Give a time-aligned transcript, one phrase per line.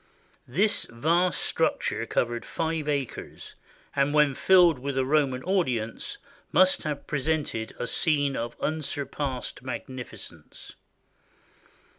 [0.47, 3.53] This vast structure covered five acres,
[3.95, 6.17] and when filled with a Roman audience
[6.51, 10.75] must have presented a scene of unsur passed magnificence.